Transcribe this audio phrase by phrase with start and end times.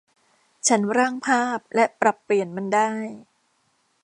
[0.67, 2.93] ฉันร่างภาพและปรับเปลี่ยนมันได้